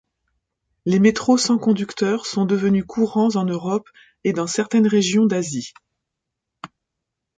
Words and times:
Les 0.87 0.97
métros 0.97 1.37
sans 1.37 1.59
conducteurs 1.59 2.25
sont 2.25 2.45
devenus 2.45 2.85
courants 2.87 3.35
en 3.35 3.45
Europe 3.45 3.87
et 4.23 4.33
dans 4.33 4.47
certaines 4.47 4.87
régions 4.87 5.27
d'Asie. 5.27 5.75